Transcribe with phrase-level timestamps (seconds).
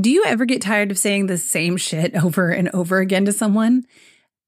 [0.00, 3.32] Do you ever get tired of saying the same shit over and over again to
[3.32, 3.84] someone?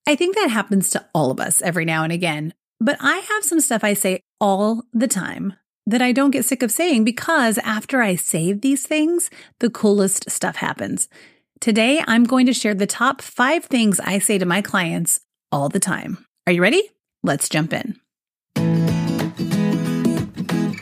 [0.06, 3.44] I think that happens to all of us every now and again, but I have
[3.44, 5.54] some stuff I say all the time
[5.86, 9.30] that I don't get sick of saying because after I say these things,
[9.60, 11.08] the coolest stuff happens.
[11.60, 15.20] Today, I'm going to share the top five things I say to my clients
[15.52, 16.24] all the time.
[16.46, 16.82] Are you ready?
[17.22, 18.91] Let's jump in.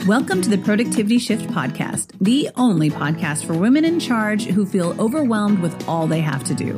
[0.07, 4.99] Welcome to the Productivity Shift Podcast, the only podcast for women in charge who feel
[4.99, 6.73] overwhelmed with all they have to do.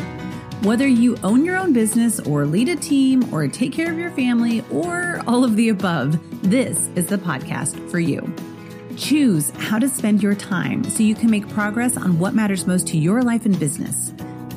[0.62, 4.10] Whether you own your own business or lead a team or take care of your
[4.10, 8.34] family or all of the above, this is the podcast for you.
[8.96, 12.88] Choose how to spend your time so you can make progress on what matters most
[12.88, 14.12] to your life and business.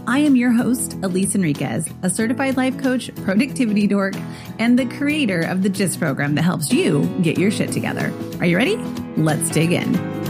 [0.08, 4.14] I am your host, Elise Enriquez, a certified life coach, productivity dork,
[4.59, 8.14] and the creator of the GIST program that helps you get your shit together.
[8.40, 8.78] Are you ready?
[9.18, 10.25] Let's dig in.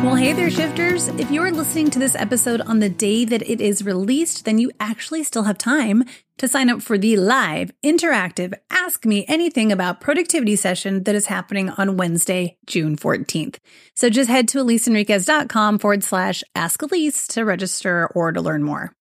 [0.00, 1.08] Well, hey there, shifters.
[1.08, 4.70] If you're listening to this episode on the day that it is released, then you
[4.78, 6.04] actually still have time
[6.38, 11.26] to sign up for the live, interactive Ask Me Anything About Productivity session that is
[11.26, 13.56] happening on Wednesday, June 14th.
[13.96, 18.92] So just head to eliseenriquez.com forward slash ask Elise to register or to learn more.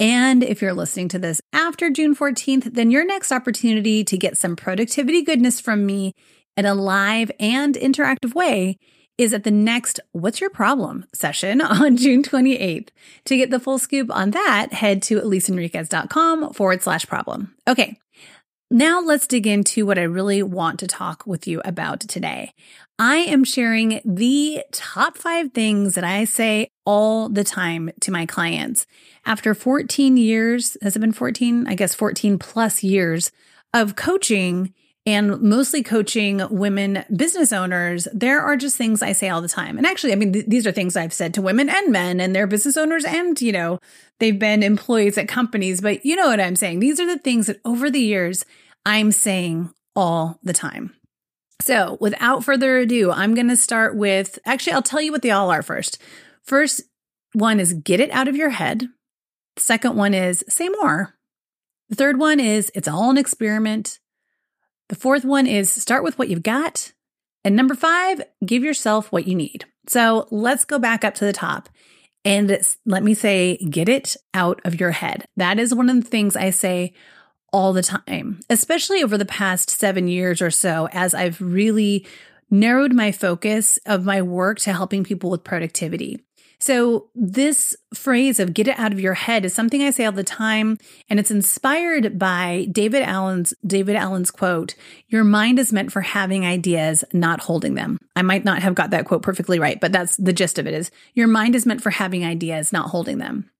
[0.00, 4.38] And if you're listening to this after June 14th, then your next opportunity to get
[4.38, 6.14] some productivity goodness from me
[6.56, 8.78] in a live and interactive way
[9.20, 12.88] is at the next What's Your Problem session on June 28th.
[13.26, 17.54] To get the full scoop on that, head to eliseenriquez.com forward slash problem.
[17.68, 17.98] Okay.
[18.70, 22.52] Now let's dig into what I really want to talk with you about today.
[22.98, 28.26] I am sharing the top five things that I say all the time to my
[28.26, 28.86] clients.
[29.26, 31.66] After 14 years, has it been 14?
[31.66, 33.32] I guess 14 plus years
[33.74, 34.72] of coaching
[35.06, 39.78] and mostly coaching women business owners, there are just things I say all the time.
[39.78, 42.34] And actually, I mean, th- these are things I've said to women and men and
[42.34, 43.80] they're business owners and, you know,
[44.18, 46.80] they've been employees at companies, but you know what I'm saying.
[46.80, 48.44] These are the things that over the years
[48.84, 50.94] I'm saying all the time.
[51.60, 55.30] So without further ado, I'm going to start with actually, I'll tell you what they
[55.30, 55.98] all are first.
[56.44, 56.82] First
[57.32, 58.88] one is get it out of your head.
[59.56, 61.14] Second one is say more.
[61.88, 63.98] The third one is it's all an experiment.
[64.90, 66.92] The fourth one is start with what you've got.
[67.44, 69.64] And number five, give yourself what you need.
[69.86, 71.68] So let's go back up to the top.
[72.24, 75.26] And let me say, get it out of your head.
[75.36, 76.92] That is one of the things I say
[77.52, 82.04] all the time, especially over the past seven years or so, as I've really
[82.50, 86.18] narrowed my focus of my work to helping people with productivity.
[86.60, 90.12] So this phrase of get it out of your head is something I say all
[90.12, 90.76] the time.
[91.08, 94.74] And it's inspired by David Allen's, David Allen's quote,
[95.08, 97.98] your mind is meant for having ideas, not holding them.
[98.14, 100.74] I might not have got that quote perfectly right, but that's the gist of it
[100.74, 103.50] is your mind is meant for having ideas, not holding them.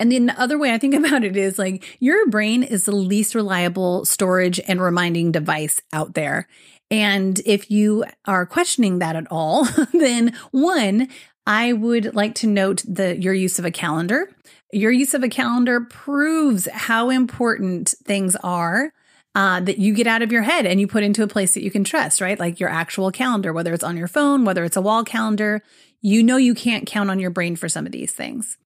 [0.00, 2.96] And then the other way I think about it is like your brain is the
[2.96, 6.48] least reliable storage and reminding device out there.
[6.90, 9.64] And if you are questioning that at all,
[9.94, 11.08] then one,
[11.46, 14.30] I would like to note the your use of a calendar.
[14.72, 18.92] Your use of a calendar proves how important things are
[19.34, 21.62] uh, that you get out of your head and you put into a place that
[21.62, 22.38] you can trust, right?
[22.38, 25.62] Like your actual calendar, whether it's on your phone, whether it's a wall calendar,
[26.00, 28.56] you know you can't count on your brain for some of these things.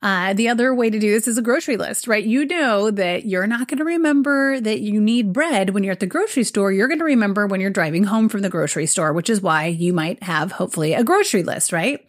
[0.00, 2.24] Uh, the other way to do this is a grocery list, right?
[2.24, 6.00] You know that you're not going to remember that you need bread when you're at
[6.00, 6.70] the grocery store.
[6.70, 9.66] You're going to remember when you're driving home from the grocery store, which is why
[9.66, 12.04] you might have hopefully a grocery list, right?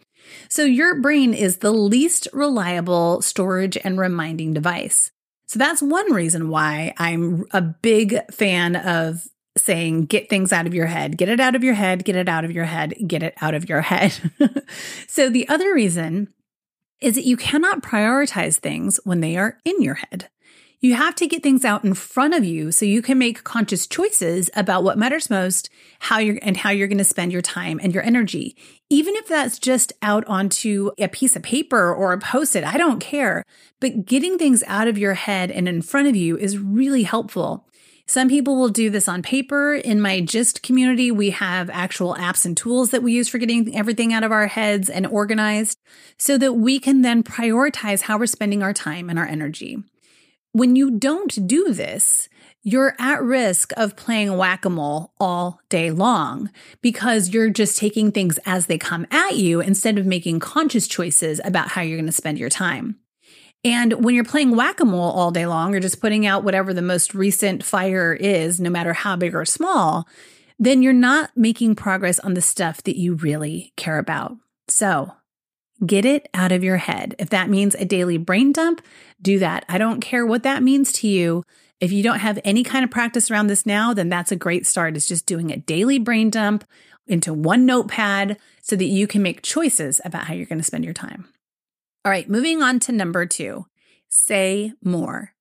[0.48, 5.10] So your brain is the least reliable storage and reminding device.
[5.46, 9.26] So that's one reason why I'm a big fan of
[9.56, 12.28] saying, get things out of your head, get it out of your head, get it
[12.28, 14.12] out of your head, get it out of your head.
[15.08, 16.32] so the other reason
[17.00, 20.28] is that you cannot prioritize things when they are in your head.
[20.82, 23.86] You have to get things out in front of you so you can make conscious
[23.86, 25.68] choices about what matters most,
[25.98, 28.56] how you're and how you're going to spend your time and your energy.
[28.88, 32.98] Even if that's just out onto a piece of paper or a post-it, I don't
[32.98, 33.44] care.
[33.78, 37.66] But getting things out of your head and in front of you is really helpful.
[38.06, 39.74] Some people will do this on paper.
[39.74, 43.76] In my GIST community, we have actual apps and tools that we use for getting
[43.76, 45.76] everything out of our heads and organized
[46.16, 49.76] so that we can then prioritize how we're spending our time and our energy.
[50.52, 52.28] When you don't do this,
[52.62, 56.50] you're at risk of playing whack a mole all day long
[56.82, 61.40] because you're just taking things as they come at you instead of making conscious choices
[61.44, 62.96] about how you're going to spend your time.
[63.62, 66.74] And when you're playing whack a mole all day long or just putting out whatever
[66.74, 70.08] the most recent fire is, no matter how big or small,
[70.58, 74.36] then you're not making progress on the stuff that you really care about.
[74.68, 75.12] So
[75.84, 77.14] get it out of your head.
[77.18, 78.82] If that means a daily brain dump,
[79.20, 79.64] do that.
[79.68, 81.44] I don't care what that means to you.
[81.80, 84.66] If you don't have any kind of practice around this now, then that's a great
[84.66, 84.96] start.
[84.96, 86.64] It's just doing a daily brain dump
[87.06, 90.84] into one notepad so that you can make choices about how you're going to spend
[90.84, 91.26] your time.
[92.04, 93.66] All right, moving on to number two
[94.08, 95.32] say more.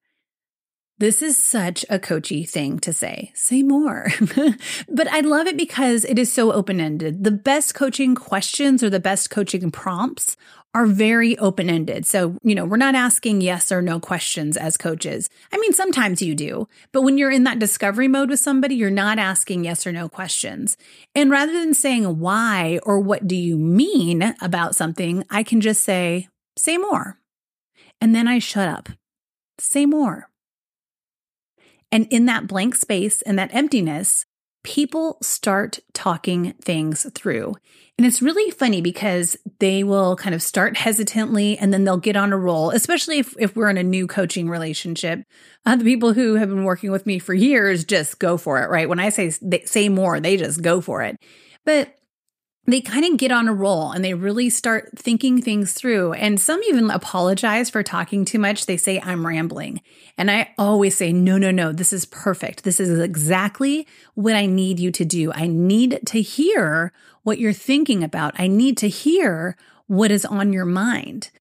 [0.99, 3.31] This is such a coachy thing to say.
[3.33, 4.11] Say more.
[4.89, 7.23] but I love it because it is so open ended.
[7.23, 10.35] The best coaching questions or the best coaching prompts
[10.75, 12.05] are very open ended.
[12.05, 15.29] So, you know, we're not asking yes or no questions as coaches.
[15.53, 18.91] I mean, sometimes you do, but when you're in that discovery mode with somebody, you're
[18.91, 20.75] not asking yes or no questions.
[21.15, 25.81] And rather than saying why or what do you mean about something, I can just
[25.81, 27.19] say, say more.
[28.01, 28.89] And then I shut up.
[29.57, 30.29] Say more.
[31.91, 34.25] And in that blank space and that emptiness,
[34.63, 37.55] people start talking things through.
[37.97, 42.15] And it's really funny because they will kind of start hesitantly and then they'll get
[42.15, 45.23] on a roll, especially if, if we're in a new coaching relationship.
[45.65, 48.69] Uh, the people who have been working with me for years just go for it,
[48.69, 48.87] right?
[48.87, 51.17] When I say say more, they just go for it.
[51.65, 51.93] But
[52.73, 56.13] they kind of get on a roll and they really start thinking things through.
[56.13, 58.65] And some even apologize for talking too much.
[58.65, 59.81] They say, I'm rambling.
[60.17, 62.63] And I always say, no, no, no, this is perfect.
[62.63, 65.31] This is exactly what I need you to do.
[65.31, 66.91] I need to hear
[67.23, 68.35] what you're thinking about.
[68.37, 69.55] I need to hear
[69.87, 71.31] what is on your mind.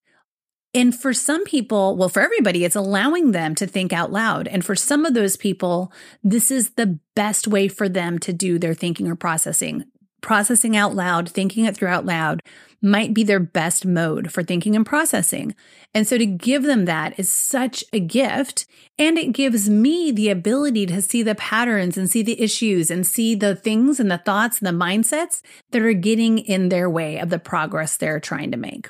[0.74, 4.46] And for some people, well, for everybody, it's allowing them to think out loud.
[4.46, 5.92] And for some of those people,
[6.22, 9.84] this is the best way for them to do their thinking or processing
[10.20, 12.42] processing out loud, thinking it through out loud
[12.80, 15.54] might be their best mode for thinking and processing.
[15.94, 18.66] And so to give them that is such a gift.
[18.98, 23.06] And it gives me the ability to see the patterns and see the issues and
[23.06, 27.18] see the things and the thoughts and the mindsets that are getting in their way
[27.18, 28.88] of the progress they're trying to make.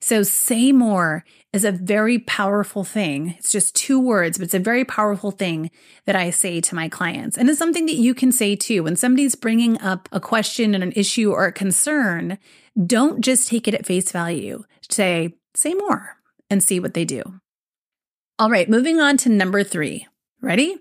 [0.00, 3.34] So say more is a very powerful thing.
[3.38, 5.70] It's just two words, but it's a very powerful thing
[6.06, 7.36] that I say to my clients.
[7.36, 8.84] And it's something that you can say too.
[8.84, 12.38] When somebody's bringing up a question and an issue or a concern,
[12.86, 14.64] don't just take it at face value.
[14.88, 16.16] Say, say more
[16.48, 17.22] and see what they do.
[18.38, 20.06] All right, moving on to number three.
[20.40, 20.76] Ready?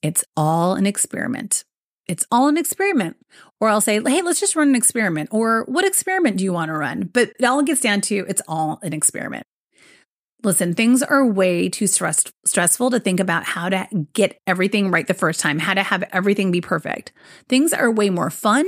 [0.00, 1.64] It's all an experiment.
[2.06, 3.16] It's all an experiment.
[3.60, 5.30] Or I'll say, hey, let's just run an experiment.
[5.32, 7.10] Or what experiment do you want to run?
[7.12, 9.46] But it all gets down to it's all an experiment.
[10.42, 15.06] Listen, things are way too stress- stressful to think about how to get everything right
[15.06, 17.12] the first time, how to have everything be perfect.
[17.48, 18.66] Things are way more fun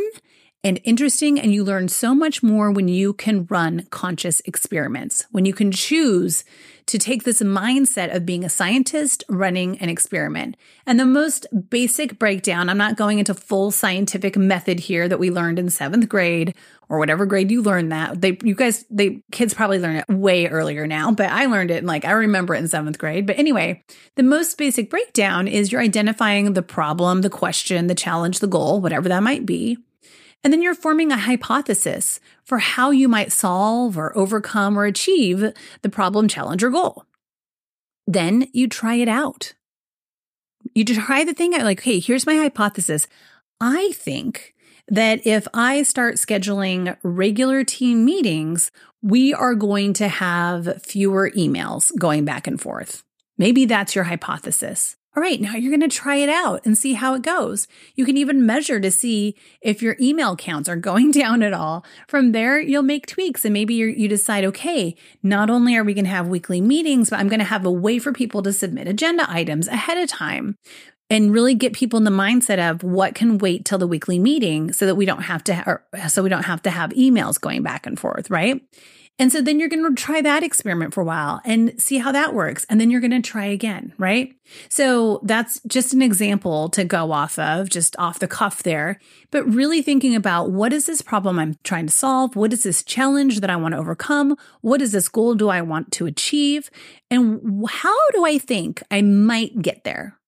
[0.67, 5.45] and interesting, and you learn so much more when you can run conscious experiments, when
[5.45, 6.43] you can choose
[6.87, 10.57] to take this mindset of being a scientist running an experiment.
[10.85, 15.31] And the most basic breakdown, I'm not going into full scientific method here that we
[15.31, 16.53] learned in seventh grade
[16.89, 18.21] or whatever grade you learned that.
[18.21, 21.79] They, you guys, they kids probably learn it way earlier now, but I learned it
[21.79, 23.25] in like, I remember it in seventh grade.
[23.25, 23.85] But anyway,
[24.17, 28.81] the most basic breakdown is you're identifying the problem, the question, the challenge, the goal,
[28.81, 29.79] whatever that might be.
[30.45, 35.53] And then you're forming a hypothesis for how you might solve or overcome or achieve
[35.83, 37.05] the problem, challenge, or goal.
[38.07, 39.55] Then you try it out.
[40.75, 43.09] You try the thing out like, hey, here's my hypothesis.
[43.61, 44.55] I think
[44.89, 48.71] that if I start scheduling regular team meetings,
[49.03, 53.03] we are going to have fewer emails going back and forth.
[53.39, 54.97] Maybe that's your hypothesis.
[55.17, 57.67] All right, now you're going to try it out and see how it goes.
[57.95, 61.87] You can even measure to see if your email counts are going down at all.
[62.07, 66.05] From there, you'll make tweaks and maybe you decide, okay, not only are we going
[66.05, 68.89] to have weekly meetings, but I'm going to have a way for people to submit
[68.89, 70.59] agenda items ahead of time
[71.09, 74.71] and really get people in the mindset of what can wait till the weekly meeting
[74.71, 77.87] so that we don't have to, so we don't have to have emails going back
[77.87, 78.61] and forth, right?
[79.19, 82.13] And so then you're going to try that experiment for a while and see how
[82.13, 82.67] that works.
[82.69, 84.35] And then you're going to try again, right?
[84.69, 89.01] So that's just an example to go off of, just off the cuff there.
[89.31, 92.37] But really thinking about what is this problem I'm trying to solve?
[92.37, 94.37] What is this challenge that I want to overcome?
[94.61, 96.71] What is this goal do I want to achieve?
[97.11, 100.19] And how do I think I might get there?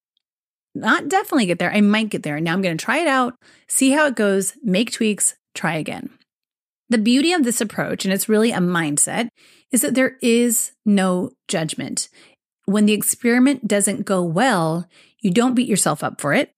[0.75, 1.73] Not definitely get there.
[1.73, 2.41] I might get there.
[2.41, 3.35] Now I'm going to try it out,
[3.67, 6.11] see how it goes, make tweaks, try again.
[6.91, 9.29] The beauty of this approach, and it's really a mindset,
[9.71, 12.09] is that there is no judgment.
[12.65, 14.89] When the experiment doesn't go well,
[15.21, 16.53] you don't beat yourself up for it.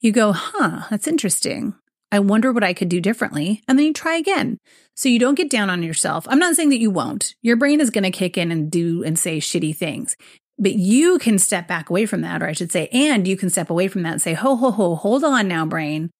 [0.00, 1.74] You go, huh, that's interesting.
[2.12, 3.62] I wonder what I could do differently.
[3.66, 4.58] And then you try again.
[4.94, 6.26] So you don't get down on yourself.
[6.28, 7.34] I'm not saying that you won't.
[7.42, 10.14] Your brain is going to kick in and do and say shitty things.
[10.56, 13.50] But you can step back away from that, or I should say, and you can
[13.50, 16.10] step away from that and say, ho, ho, ho, hold on now, brain.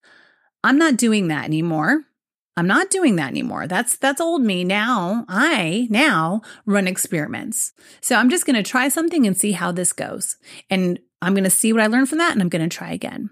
[0.61, 2.01] I'm not doing that anymore.
[2.57, 3.67] I'm not doing that anymore.
[3.67, 4.63] That's that's old me.
[4.63, 7.73] Now I now run experiments.
[8.01, 10.37] So I'm just going to try something and see how this goes.
[10.69, 12.91] And I'm going to see what I learn from that and I'm going to try
[12.91, 13.29] again.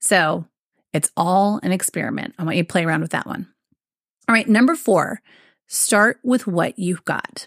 [0.00, 0.46] So
[0.92, 2.34] it's all an experiment.
[2.38, 3.48] I want you to play around with that one.
[4.28, 5.20] All right, number 4,
[5.68, 7.46] start with what you've got.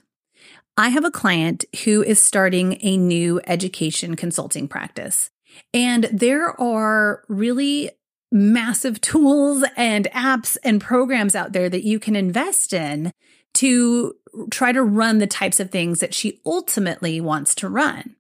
[0.77, 5.29] I have a client who is starting a new education consulting practice.
[5.73, 7.91] And there are really
[8.31, 13.11] massive tools and apps and programs out there that you can invest in
[13.55, 14.15] to
[14.51, 18.15] try to run the types of things that she ultimately wants to run.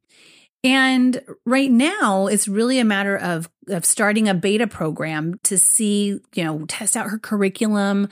[0.63, 6.19] And right now, it's really a matter of, of starting a beta program to see,
[6.33, 8.09] you know, test out her curriculum,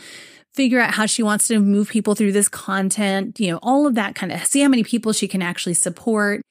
[0.54, 3.96] figure out how she wants to move people through this content, you know, all of
[3.96, 6.42] that kind of see how many people she can actually support.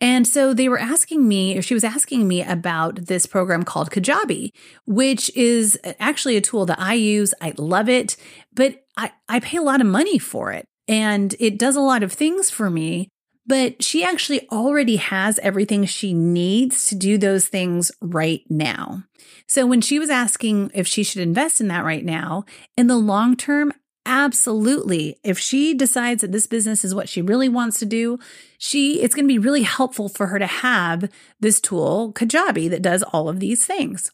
[0.00, 3.90] And so they were asking me, or she was asking me about this program called
[3.90, 4.50] Kajabi,
[4.86, 7.32] which is actually a tool that I use.
[7.40, 8.16] I love it,
[8.52, 12.02] but I, I pay a lot of money for it and it does a lot
[12.02, 13.08] of things for me.
[13.46, 19.04] But she actually already has everything she needs to do those things right now.
[19.46, 22.44] So when she was asking if she should invest in that right now,
[22.78, 23.72] in the long term,
[24.06, 25.16] Absolutely.
[25.24, 28.18] If she decides that this business is what she really wants to do,
[28.58, 32.82] she it's going to be really helpful for her to have this tool, Kajabi, that
[32.82, 34.10] does all of these things.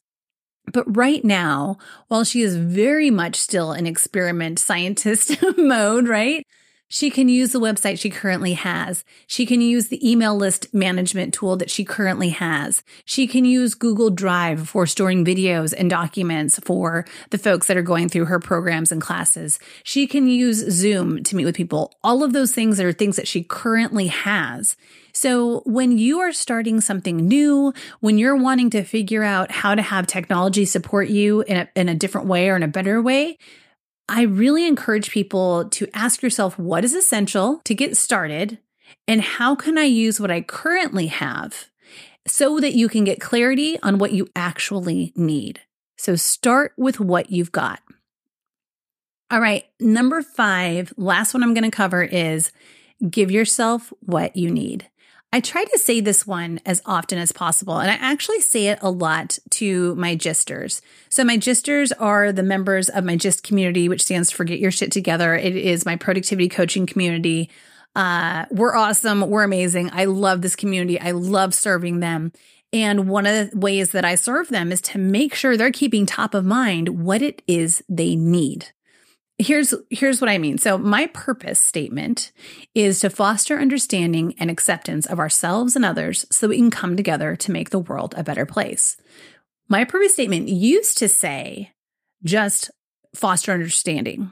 [0.73, 1.78] But right now,
[2.09, 6.47] while she is very much still in experiment scientist mode, right?
[6.92, 9.04] She can use the website she currently has.
[9.28, 12.82] She can use the email list management tool that she currently has.
[13.04, 17.82] She can use Google Drive for storing videos and documents for the folks that are
[17.82, 19.61] going through her programs and classes.
[19.85, 21.94] She can use Zoom to meet with people.
[22.02, 24.76] All of those things are things that she currently has.
[25.12, 29.82] So when you are starting something new, when you're wanting to figure out how to
[29.82, 33.38] have technology support you in a, in a different way or in a better way,
[34.10, 38.58] I really encourage people to ask yourself what is essential to get started
[39.06, 41.70] and how can I use what I currently have
[42.26, 45.60] so that you can get clarity on what you actually need.
[45.96, 47.82] So start with what you've got.
[49.30, 52.50] All right, number five, last one I'm going to cover is
[53.08, 54.90] give yourself what you need.
[55.32, 58.80] I try to say this one as often as possible, and I actually say it
[58.82, 60.82] a lot to my gisters.
[61.08, 64.72] So, my gisters are the members of my gist community, which stands for Get Your
[64.72, 65.37] Shit Together.
[65.37, 67.49] It is my productivity coaching community.
[67.94, 69.20] Uh, we're awesome.
[69.28, 69.90] We're amazing.
[69.92, 70.99] I love this community.
[70.99, 72.32] I love serving them.
[72.72, 76.06] And one of the ways that I serve them is to make sure they're keeping
[76.06, 78.72] top of mind what it is they need
[79.40, 80.59] here's here's what I mean.
[80.59, 82.32] So my purpose statement
[82.75, 87.37] is to foster understanding and acceptance of ourselves and others so we can come together
[87.37, 88.97] to make the world a better place.
[89.68, 91.73] My purpose statement used to say
[92.23, 92.70] just
[93.14, 94.30] foster understanding,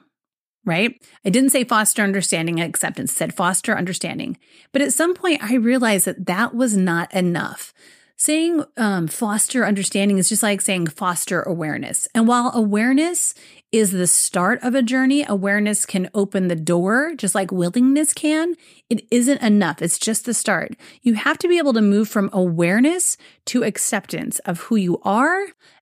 [0.64, 0.94] right?
[1.24, 4.38] I didn't say foster understanding and acceptance, said foster understanding.
[4.72, 7.72] But at some point I realized that that was not enough.
[8.18, 12.08] Saying um, foster understanding is just like saying foster awareness.
[12.14, 13.32] And while awareness
[13.70, 15.24] is the start of a journey.
[15.28, 18.54] Awareness can open the door, just like willingness can.
[18.88, 19.82] It isn't enough.
[19.82, 20.74] It's just the start.
[21.02, 25.38] You have to be able to move from awareness to acceptance of who you are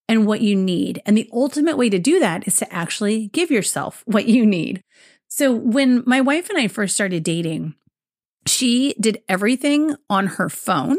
[0.08, 1.00] and what you need.
[1.06, 4.82] And the ultimate way to do that is to actually give yourself what you need.
[5.28, 7.74] So when my wife and I first started dating,
[8.46, 10.98] she did everything on her phone.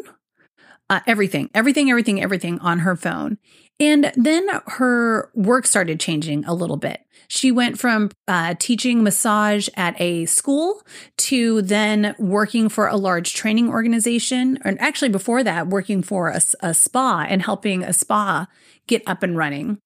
[0.89, 3.37] Uh, everything, everything, everything, everything on her phone.
[3.79, 7.01] And then her work started changing a little bit.
[7.27, 10.81] She went from uh, teaching massage at a school
[11.17, 16.41] to then working for a large training organization, or actually before that, working for a,
[16.61, 18.47] a spa and helping a spa
[18.87, 19.79] get up and running,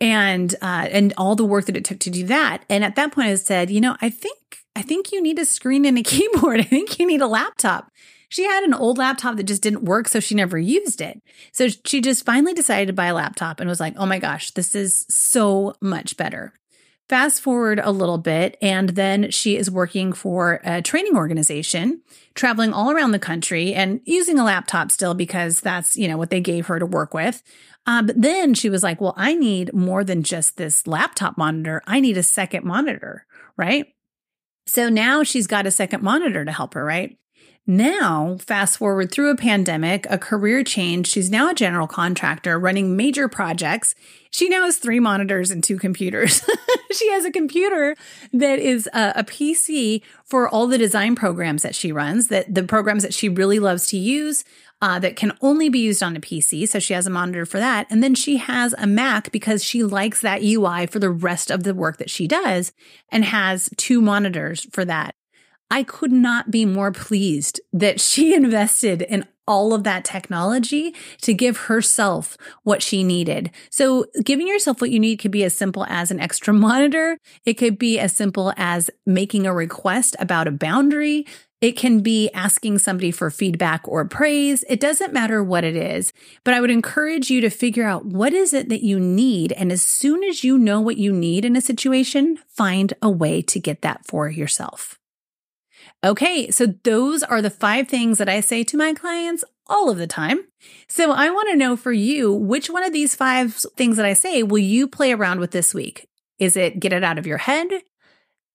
[0.00, 2.64] and uh, and all the work that it took to do that.
[2.68, 5.44] And at that point, I said, you know, I think I think you need a
[5.44, 6.60] screen and a keyboard.
[6.60, 7.90] I think you need a laptop.
[8.32, 11.22] She had an old laptop that just didn't work, so she never used it.
[11.52, 14.52] So she just finally decided to buy a laptop and was like, oh my gosh,
[14.52, 16.54] this is so much better.
[17.10, 22.00] Fast forward a little bit, and then she is working for a training organization,
[22.34, 26.30] traveling all around the country and using a laptop still because that's, you know, what
[26.30, 27.42] they gave her to work with.
[27.86, 31.82] Uh, but then she was like, well, I need more than just this laptop monitor.
[31.86, 33.26] I need a second monitor,
[33.58, 33.88] right?
[34.66, 37.18] So now she's got a second monitor to help her, right?
[37.64, 41.06] Now, fast forward through a pandemic, a career change.
[41.06, 43.94] She's now a general contractor running major projects.
[44.32, 46.44] She now has three monitors and two computers.
[46.92, 47.94] she has a computer
[48.32, 52.64] that is a, a, PC for all the design programs that she runs, that the
[52.64, 54.44] programs that she really loves to use.
[54.80, 56.66] Uh, that can only be used on a PC.
[56.66, 57.86] So she has a monitor for that.
[57.88, 61.62] And then she has a Mac because she likes that UI for the rest of
[61.62, 62.72] the work that she does
[63.08, 65.14] and has two monitors for that.
[65.72, 71.32] I could not be more pleased that she invested in all of that technology to
[71.32, 73.50] give herself what she needed.
[73.70, 77.16] So giving yourself what you need could be as simple as an extra monitor.
[77.46, 81.26] It could be as simple as making a request about a boundary.
[81.62, 84.64] It can be asking somebody for feedback or praise.
[84.68, 86.12] It doesn't matter what it is,
[86.44, 89.52] but I would encourage you to figure out what is it that you need.
[89.52, 93.40] And as soon as you know what you need in a situation, find a way
[93.42, 94.98] to get that for yourself.
[96.04, 99.98] Okay, so those are the five things that I say to my clients all of
[99.98, 100.40] the time.
[100.88, 104.12] So I want to know for you, which one of these five things that I
[104.12, 106.08] say will you play around with this week?
[106.38, 107.68] Is it get it out of your head?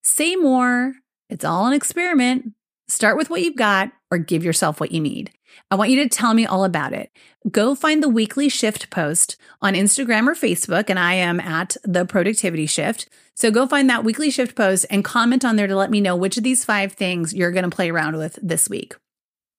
[0.04, 0.94] Say more.
[1.30, 2.54] It's all an experiment.
[2.88, 5.32] Start with what you've got or give yourself what you need.
[5.70, 7.12] I want you to tell me all about it.
[7.50, 12.06] Go find the weekly shift post on Instagram or Facebook, and I am at the
[12.06, 13.10] productivity shift.
[13.36, 16.15] So go find that weekly shift post and comment on there to let me know
[16.15, 18.96] which of these five things you're going to play around with this week.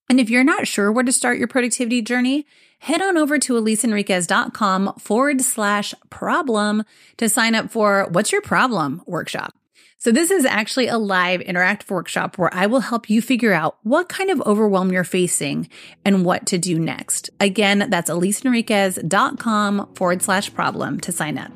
[0.09, 2.47] And if you're not sure where to start your productivity journey,
[2.79, 6.85] head on over to eliseenriquez.com forward slash problem
[7.19, 9.55] to sign up for What's Your Problem workshop.
[10.01, 13.79] So this is actually a live interactive workshop where I will help you figure out
[13.83, 15.69] what kind of overwhelm you're facing
[16.05, 17.31] and what to do next.
[17.41, 21.51] Again, that's eliseenriquez.com forward slash problem to sign up.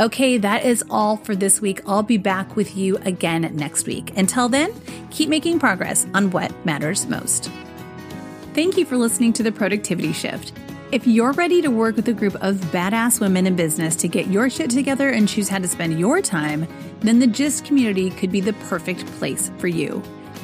[0.00, 1.80] Okay, that is all for this week.
[1.86, 4.16] I'll be back with you again next week.
[4.16, 4.72] Until then,
[5.10, 7.50] keep making progress on what matters most.
[8.54, 10.52] Thank you for listening to the Productivity Shift.
[10.94, 14.28] If you're ready to work with a group of badass women in business to get
[14.28, 16.68] your shit together and choose how to spend your time,
[17.00, 20.00] then the GIST community could be the perfect place for you.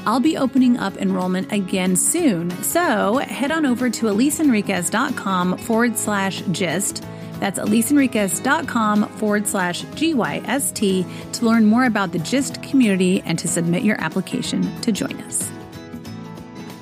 [0.06, 6.42] I'll be opening up enrollment again soon, so head on over to eliseenriquez.com forward slash
[6.50, 7.04] GIST.
[7.38, 13.84] That's eliseenriquez.com forward slash GYST to learn more about the GIST community and to submit
[13.84, 15.48] your application to join us.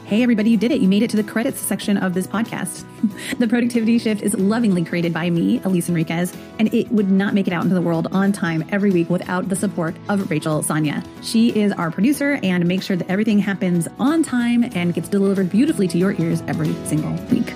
[0.09, 0.81] Hey, everybody, you did it.
[0.81, 2.83] You made it to the credits section of this podcast.
[3.38, 7.47] the Productivity Shift is lovingly created by me, Elise Enriquez, and it would not make
[7.47, 11.07] it out into the world on time every week without the support of Rachel Sanya.
[11.21, 15.51] She is our producer and makes sure that everything happens on time and gets delivered
[15.51, 17.53] beautifully to your ears every single week.